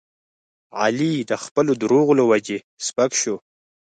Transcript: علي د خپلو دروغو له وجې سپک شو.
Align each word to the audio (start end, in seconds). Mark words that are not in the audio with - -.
علي 0.81 1.13
د 1.29 1.31
خپلو 1.43 1.71
دروغو 1.81 2.13
له 2.19 2.25
وجې 2.31 2.57
سپک 2.85 3.11
شو. 3.21 3.35